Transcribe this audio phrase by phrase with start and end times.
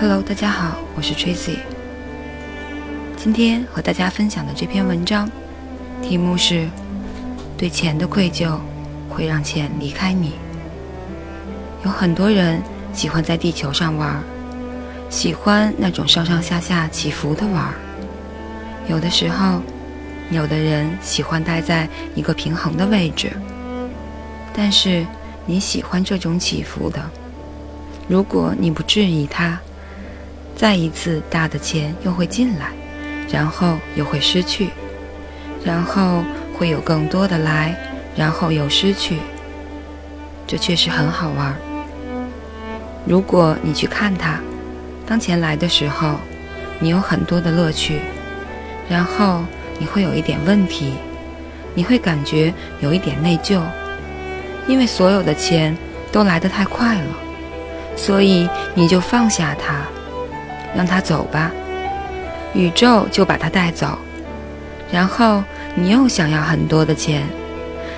[0.00, 1.56] Hello，大家好，我是 Tracy。
[3.16, 5.28] 今天和大家分享的这篇文章，
[6.00, 6.68] 题目是
[7.58, 8.60] “对钱的愧疚
[9.10, 10.34] 会让钱离开你”。
[11.84, 14.22] 有很多人喜欢在地球上玩，
[15.10, 17.74] 喜欢那种上上下下起伏的玩。
[18.86, 19.60] 有的时候，
[20.30, 23.32] 有的人喜欢待在一个平衡的位置。
[24.52, 25.04] 但是
[25.44, 27.02] 你喜欢这种起伏的，
[28.06, 29.58] 如果你不质疑它。
[30.58, 32.72] 再一次大的钱又会进来，
[33.30, 34.70] 然后又会失去，
[35.64, 37.72] 然后会有更多的来，
[38.16, 39.18] 然后又失去。
[40.48, 41.54] 这确实很好玩。
[43.06, 44.40] 如果你去看它，
[45.06, 46.16] 当钱来的时候，
[46.80, 48.00] 你有很多的乐趣，
[48.90, 49.44] 然后
[49.78, 50.94] 你会有一点问题，
[51.72, 53.62] 你会感觉有一点内疚，
[54.66, 55.78] 因为所有的钱
[56.10, 57.14] 都来得太快了，
[57.94, 59.82] 所以你就放下它。
[60.76, 61.50] 让他走吧，
[62.54, 63.98] 宇宙就把他带走。
[64.90, 65.42] 然后
[65.74, 67.22] 你又想要很多的钱，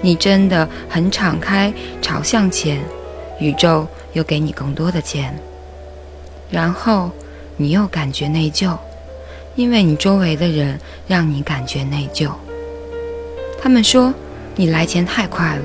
[0.00, 2.80] 你真的很敞开朝向钱，
[3.38, 5.34] 宇宙又给你更多的钱。
[6.50, 7.10] 然后
[7.56, 8.76] 你又感觉内疚，
[9.54, 12.30] 因为你周围的人让你感觉内疚。
[13.60, 14.12] 他们说
[14.56, 15.62] 你来钱太快了，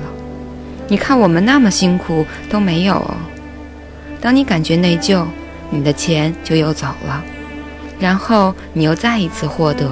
[0.86, 3.04] 你看我们那么辛苦都没有。
[4.20, 5.24] 当你感觉内疚。
[5.70, 7.22] 你的钱就又走了，
[7.98, 9.90] 然后你又再一次获得，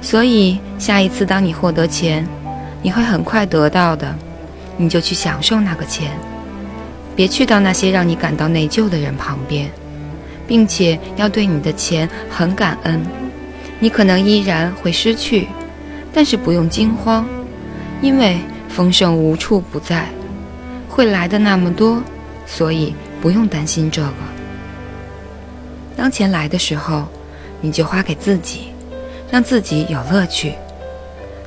[0.00, 2.26] 所以下一次当你获得钱，
[2.82, 4.14] 你会很快得到的，
[4.76, 6.10] 你就去享受那个钱，
[7.16, 9.68] 别去到那些让你感到内疚的人旁边，
[10.46, 13.04] 并且要对你的钱很感恩。
[13.78, 15.48] 你可能依然会失去，
[16.12, 17.26] 但是不用惊慌，
[18.02, 20.06] 因为丰盛无处不在，
[20.88, 22.02] 会来的那么多，
[22.46, 24.39] 所以不用担心这个。
[26.00, 27.04] 当钱来的时候，
[27.60, 28.72] 你就花给自己，
[29.30, 30.52] 让自己有乐趣；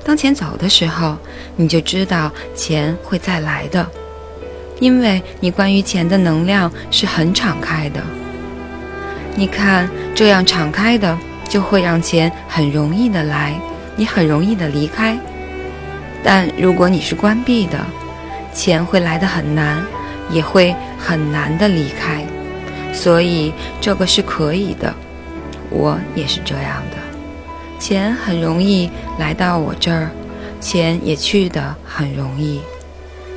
[0.06, 1.18] 当钱走的时候，
[1.56, 3.84] 你就知道钱会再来的，
[4.80, 8.00] 因为你关于钱的能量是很敞开的。
[9.36, 11.18] 你看，这样敞开的
[11.50, 13.56] 就会让钱很容易的来，
[13.96, 15.18] 你很容易的离开；
[16.24, 17.80] 但如果你是关闭的，
[18.53, 19.84] 钱会来的很难，
[20.30, 22.24] 也会很难的离开。
[22.94, 24.94] 所以这个是可以的，
[25.70, 26.98] 我也是这样的。
[27.80, 28.90] 钱很容易
[29.20, 30.09] 来到我这儿，
[30.62, 32.62] 钱也去的很容易。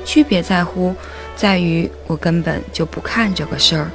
[0.04, 0.94] 区别在乎，
[1.34, 3.90] 在于我根本就不看这个事儿，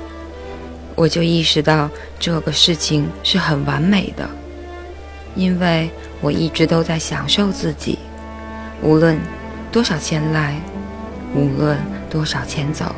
[0.95, 1.89] 我就意识到
[2.19, 4.29] 这个事情是很完美的，
[5.35, 5.89] 因为
[6.19, 7.97] 我一直都在享受自己，
[8.81, 9.17] 无论
[9.71, 10.59] 多少钱来，
[11.33, 11.77] 无论
[12.09, 12.93] 多少钱走。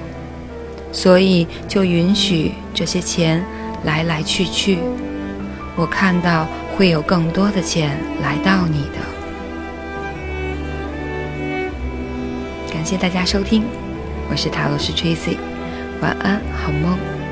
[0.94, 3.44] 所以，就允许这些钱
[3.84, 4.78] 来来去去。
[5.76, 9.02] 我看到会有更多的钱来到你的。
[12.72, 13.64] 感谢大家收听，
[14.30, 15.38] 我是塔罗师 Tracy，
[16.00, 17.23] 晚安，好梦。